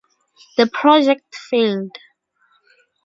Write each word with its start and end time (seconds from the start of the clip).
The 0.57 0.65
project 0.65 1.25
failed. 1.35 1.95